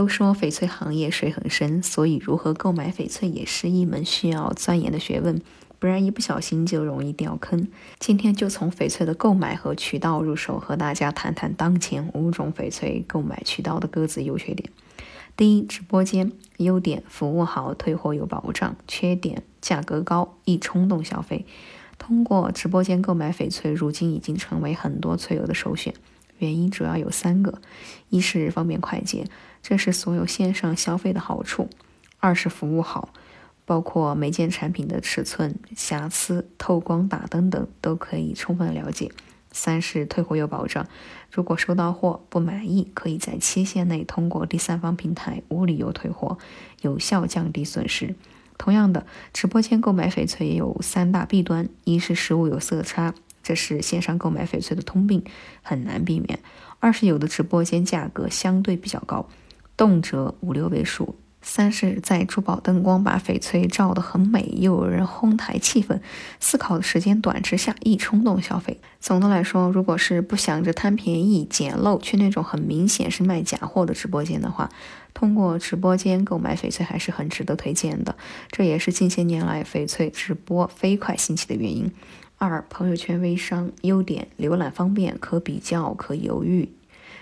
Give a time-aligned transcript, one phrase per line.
[0.00, 5.42] 都说翡翠行业水很深，所以如何购买翡翠也是一门需要钻研的学问，
[5.78, 7.68] 不然一不小心就容易掉坑。
[7.98, 14.70] 今天就从翡翠的购买和渠道入手，和大家谈谈当前五种翡翠购买渠道的各自优缺点。
[15.36, 21.44] 第一，直播间优点：服务好，退货有保障；缺点：价格高，易冲动消费。
[21.98, 25.92] 通过直播间购买翡翠，如今已经成为很多翠友的首选。
[26.40, 27.62] 原因主要有三个：
[28.08, 29.26] 一是方便快捷，
[29.62, 31.68] 这是所有线上消费的好处；
[32.18, 33.10] 二是服务好，
[33.64, 39.10] 包括每件产品的尺寸、瑕疵、透光、打灯等都可以充分了解；
[39.52, 40.86] 三是退货有保障，
[41.30, 46.38] 如果收到货不满意，可以在期限内通过第三方平台无理由退货，
[46.80, 48.14] 有效降低损失。
[48.56, 53.14] 同样的，直播间购买翡翠也有三大弊端：一是实物有色差。
[53.50, 55.24] 这是线上购买翡翠的通病，
[55.60, 56.38] 很难避免。
[56.78, 59.28] 二是有的直播间价格相对比较高，
[59.76, 61.16] 动辄五六位数。
[61.42, 65.98] 三是在珠宝灯光把翡翠照得很美，又有人哄抬气氛，
[66.38, 68.78] 思考的时间短之下易冲动消费。
[69.00, 74.70] 总的来说，如果是不想着贪便宜、捡漏，去那种很明显是卖假货的直播间的话，
[75.12, 78.14] 通过直播间购买翡翠还是很值得推荐的。
[78.52, 81.90] 这也是近些年来翡翠直播飞快兴起的原因。
[82.42, 86.70] 二、朋友圈微商优点：浏览方便，可比较，可犹豫；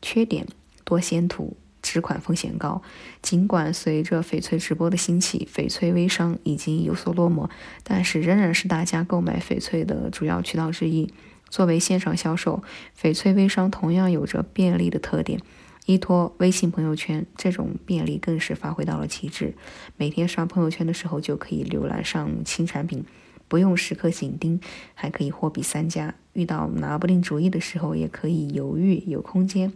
[0.00, 0.46] 缺点：
[0.84, 2.80] 多先图，直款风险高。
[3.20, 7.50] 尽管随着翡翠直播的兴起，翡翠微商已经有所落寞，
[7.82, 11.12] 但是仍然是大家购买翡翠的主要渠道之一。
[11.48, 12.62] 作为线上销售，
[12.96, 15.40] 翡翠微商同样有着便利的特点。
[15.86, 19.54] 依托微信朋友圈，这种便利更是发挥到了极致。
[19.96, 23.04] 每天刷朋友圈的时候，就可以浏览上新产品。
[23.50, 24.60] 不用时刻紧盯，
[24.94, 26.14] 还可以货比三家。
[26.34, 29.72] 遇到拿不定主意的时候，也可以犹豫，有空间。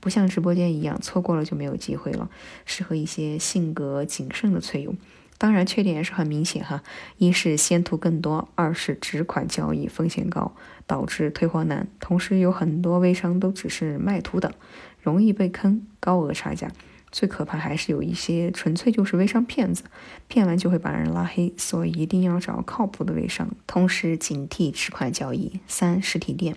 [0.00, 2.30] 不像直播间一样，错过了就没有机会了。
[2.64, 4.94] 适合一些性格谨慎的翠友。
[5.36, 6.82] 当然，缺点也是很明显哈。
[7.18, 10.54] 一是先图更多，二是直款交易风险高，
[10.86, 11.86] 导致退货难。
[12.00, 14.54] 同时，有很多微商都只是卖图的，
[15.02, 16.70] 容易被坑，高额差价。
[17.10, 19.84] 最可怕还是有一些纯粹就是微商骗子，
[20.28, 25.60] 骗完就会把人拉黑，所以一定要找靠谱的微商，同时警惕持款交易。
[25.66, 26.56] 三、实体店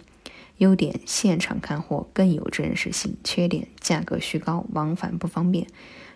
[0.58, 5.68] 优点：现场看货更有真实性；缺点：价格虚高，往返不方便。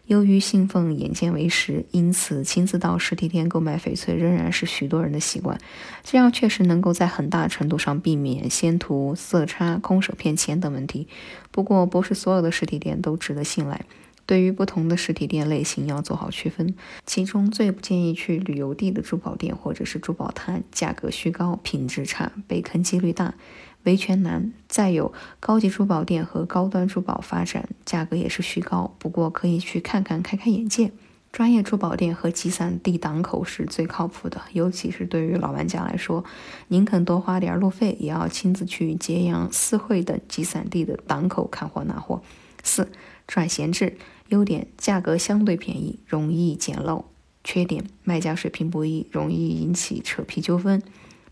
[0.05, 5.59] 由于信奉眼见为实，因此亲自到实体店购买翡翠仍然是许多人的习惯。
[6.03, 11.07] 这样确实能够在很大程度上避免先图、色差、空手骗钱等问题。
[11.49, 13.83] 不过，不是所有的实体店都值得信赖。
[14.25, 16.75] 对于不同的实体店类型要做好区分，
[17.05, 23.35] 其中最不建议去旅游地的珠宝店或者是珠宝摊，价格虚高，品质差，被坑几率大，
[23.83, 24.51] 维权难。
[24.67, 30.91] 再有高级珠宝店和高端珠宝发展，价格也是虚高，不过可以去看看，开开眼界。
[31.31, 36.23] 专业珠宝店和集散地档口是最靠谱的，尤其是对于老玩家来说，
[36.69, 42.21] 宁肯多花点路费，也要亲自去揭阳、四惠等集散地的档口看货拿货。
[42.63, 42.89] 四
[43.27, 43.97] 转闲置。
[44.29, 47.05] 优点：价格相对便宜，容易捡漏；
[47.43, 50.81] 缺点：卖家水平不一，容易引起扯皮纠纷。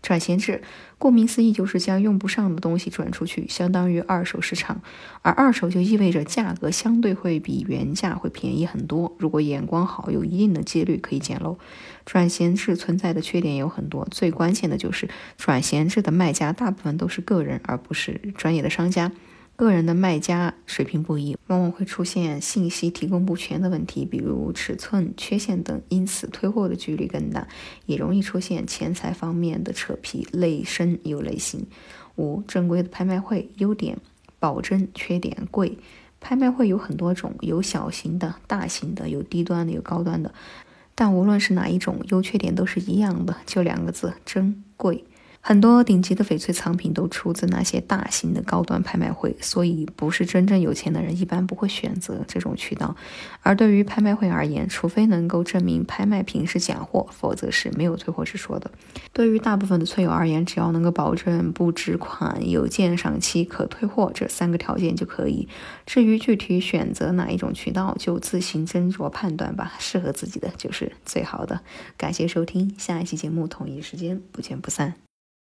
[0.00, 0.62] 转闲置，
[0.98, 4.82] 顾名思义就是将用不上的东西转出去，相当于二手市场。
[5.22, 9.16] 而二手就意味着价格相对会比原价会便宜很多。
[9.18, 11.58] 如果眼光好，有一定的几率可以捡漏。
[12.04, 19.10] 转闲置存在的缺点有很多，最关键的就是转闲置的卖家大部分都是个人，而不是专业的商家。
[19.56, 27.46] 个人的卖家水平不一，往往会出现信息提供不全的问题，比如尺寸缺陷等，因此退货的几率更大，
[27.86, 31.66] 也容易出现钱财方面的扯皮，累身又累心。
[32.16, 33.96] 五、正规的拍卖会优点
[34.40, 35.78] 保真，缺点贵。
[36.20, 40.32] 拍卖会有很多种，有小型的、大型的，有低端的，有高端的，
[40.94, 45.04] 但无论是哪一种，优缺点都是一样的，就两个字：珍贵。
[45.46, 52.96] 很多顶级的翡翠藏品都出自那些大型的高端拍卖会，所以不是真正有钱的人一般不会选择这种渠道。
[53.42, 58.70] 而对于拍卖会而言，除非能够证明拍卖品是假货，否则是没有退货之说的。
[59.12, 65.46] 对于大部分的翠友而言，只要能够保证不止款、有鉴赏期、可退货这三个条件就可以。
[65.84, 69.74] 至于具体选择哪一种渠道，就自行斟酌判断吧。
[69.78, 71.60] 适合自己的就是最好的。
[71.98, 74.94] 感谢收听，下一期节目同一时间不见不散。